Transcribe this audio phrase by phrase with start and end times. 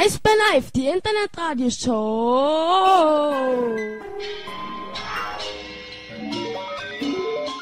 [0.00, 3.32] Eisbär Live, die Internetradioshow.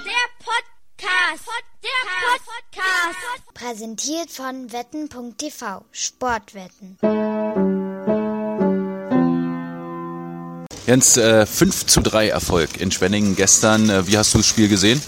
[0.05, 1.49] Der Podcast.
[1.83, 2.03] Der
[2.45, 3.55] Podcast.
[3.55, 5.87] Präsentiert von wetten.tv.
[5.91, 6.99] Sportwetten.
[10.87, 13.89] Jens, äh, 5 zu 3 Erfolg in Schwenningen gestern.
[13.89, 15.01] Äh, wie hast du das Spiel gesehen?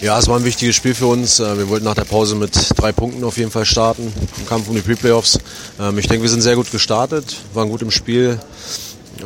[0.00, 1.40] Ja, es war ein wichtiges Spiel für uns.
[1.40, 4.68] Äh, wir wollten nach der Pause mit drei Punkten auf jeden Fall starten im Kampf
[4.68, 5.40] um die Pre-Playoffs.
[5.80, 8.38] Ähm, ich denke, wir sind sehr gut gestartet, waren gut im Spiel.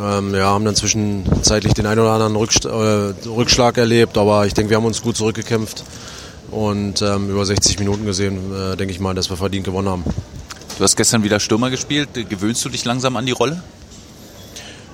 [0.00, 4.70] Ähm, ja, haben dann zwischenzeitlich den einen oder anderen äh, Rückschlag erlebt, aber ich denke,
[4.70, 5.84] wir haben uns gut zurückgekämpft
[6.50, 10.04] und ähm, über 60 Minuten gesehen, äh, denke ich mal, dass wir verdient gewonnen haben.
[10.78, 12.08] Du hast gestern wieder Stürmer gespielt.
[12.30, 13.62] Gewöhnst du dich langsam an die Rolle?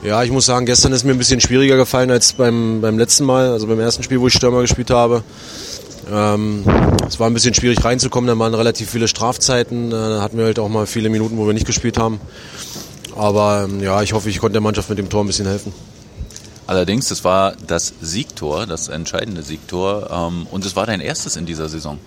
[0.03, 3.25] Ja, ich muss sagen, gestern ist mir ein bisschen schwieriger gefallen als beim, beim letzten
[3.25, 5.25] Mal, also beim ersten Spiel, wo ich Stürmer gespielt habe.
[6.11, 6.65] Ähm,
[7.09, 10.45] es war ein bisschen schwierig reinzukommen, da waren relativ viele Strafzeiten, äh, da hatten wir
[10.45, 12.21] halt auch mal viele Minuten, wo wir nicht gespielt haben.
[13.17, 15.75] Aber ähm, ja, ich hoffe, ich konnte der Mannschaft mit dem Tor ein bisschen helfen.
[16.69, 21.45] Allerdings, es war das Siegtor, das entscheidende Siegtor ähm, und es war dein erstes in
[21.45, 21.99] dieser Saison.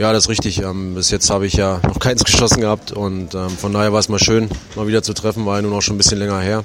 [0.00, 0.62] Ja, das ist richtig.
[0.62, 4.00] Ähm, bis jetzt habe ich ja noch keins geschossen gehabt und ähm, von daher war
[4.00, 6.40] es mal schön, mal wieder zu treffen, war ja nur noch schon ein bisschen länger
[6.40, 6.64] her.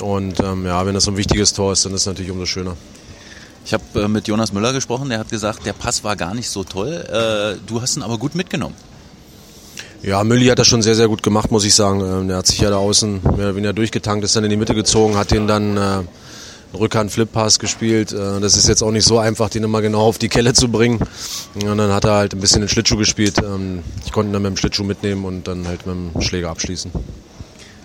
[0.00, 2.44] Und ähm, ja, wenn das so ein wichtiges Tor ist, dann ist es natürlich umso
[2.44, 2.76] schöner.
[3.64, 6.50] Ich habe äh, mit Jonas Müller gesprochen, der hat gesagt, der Pass war gar nicht
[6.50, 6.90] so toll.
[6.90, 8.74] Äh, du hast ihn aber gut mitgenommen.
[10.02, 12.00] Ja, Mülli hat das schon sehr, sehr gut gemacht, muss ich sagen.
[12.00, 14.56] Ähm, der hat sich ja da außen mehr oder weniger durchgetankt, ist dann in die
[14.56, 16.00] Mitte gezogen, hat den dann äh,
[16.74, 18.12] Rückhand-Flip-Pass gespielt.
[18.12, 20.68] Äh, das ist jetzt auch nicht so einfach, den immer genau auf die Kelle zu
[20.68, 21.00] bringen.
[21.54, 23.38] Und dann hat er halt ein bisschen den Schlittschuh gespielt.
[23.38, 26.50] Ähm, ich konnte ihn dann mit dem Schlittschuh mitnehmen und dann halt mit dem Schläger
[26.50, 26.90] abschließen.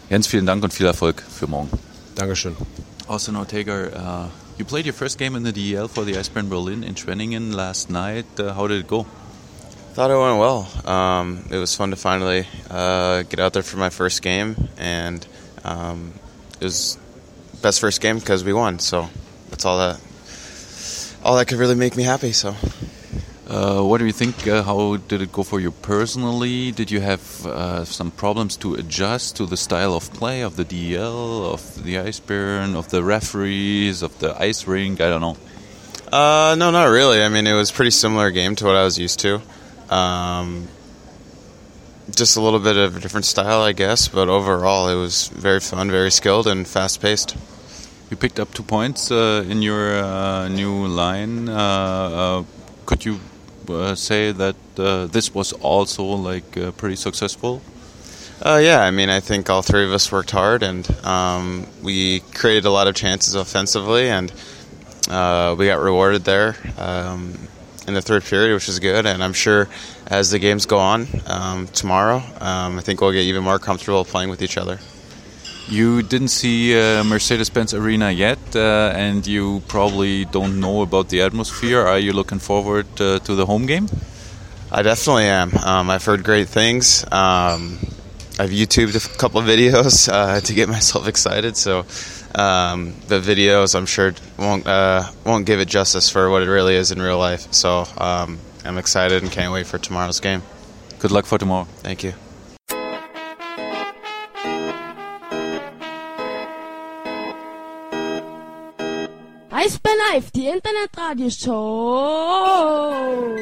[0.09, 1.69] Jens, vielen Dank und viel Erfolg für morgen.
[2.15, 2.55] Dankeschön.
[3.07, 6.83] Austin Ortega, uh, you played your first game in the DEL for the Eisbären Berlin
[6.83, 8.25] in Schwenningen last night.
[8.39, 9.05] Uh, how did it go?
[9.93, 10.67] Thought it went well.
[10.85, 15.25] Um, it was fun to finally uh, get out there for my first game, and
[15.63, 16.13] um,
[16.61, 16.97] it was
[17.67, 18.79] best first game because we won.
[18.79, 19.09] So
[19.49, 19.99] that's all that
[21.23, 22.31] all that could really make me happy.
[22.31, 22.55] So.
[23.49, 24.45] Uh, what do you think?
[24.45, 26.71] Uh, how did it go for you personally?
[26.71, 30.65] Did you have uh, some problems to adjust to the style of play of the
[30.65, 34.99] DEL, of the Eisbären, of the referees, of the ice rink?
[34.99, 35.37] I don't know.
[36.11, 37.23] Uh, no, not really.
[37.23, 39.41] I mean, it was pretty similar game to what I was used to.
[39.89, 40.67] Um,
[42.15, 45.59] just a little bit of a different style, I guess, but overall, it was very
[45.59, 47.35] fun, very skilled, and fast paced.
[48.09, 51.49] You picked up two points uh, in your uh, new line.
[51.49, 52.45] Uh,
[52.85, 53.19] could you
[53.67, 57.61] uh, say that uh, this was also like uh, pretty successful?
[58.45, 62.63] yeah, I mean, I think all three of us worked hard, and um, we created
[62.63, 64.31] a lot of chances offensively, and
[65.09, 67.33] we got rewarded there um,
[67.87, 69.05] in the third period, which is good.
[69.05, 69.67] And I'm sure
[70.05, 74.05] as the games go on um, tomorrow, um, I think we'll get even more comfortable
[74.05, 74.79] playing with each other.
[75.69, 81.21] You didn't see uh, Mercedes-Benz Arena yet, uh, and you probably don't know about the
[81.21, 81.81] atmosphere.
[81.81, 83.89] Are you looking forward uh, to the home game?
[84.71, 85.55] I definitely am.
[85.57, 87.03] Um, I've heard great things.
[87.11, 87.79] Um,
[88.39, 91.57] I've YouTubed a couple of videos uh, to get myself excited.
[91.57, 91.79] So
[92.35, 96.75] um, the videos, I'm sure, won't uh, won't give it justice for what it really
[96.75, 97.51] is in real life.
[97.51, 100.43] So um, I'm excited and can't wait for tomorrow's game.
[100.99, 101.65] Good luck for tomorrow.
[101.81, 102.13] Thank you.
[109.59, 113.35] Eisbär Live, die Internetradioshow.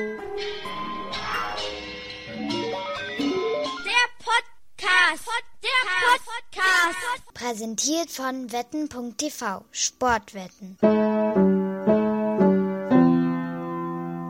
[3.83, 5.27] Der Podcast.
[5.61, 5.83] Der
[6.23, 7.33] Podcast.
[7.33, 9.65] Präsentiert von wetten.tv.
[9.71, 10.77] Sportwetten.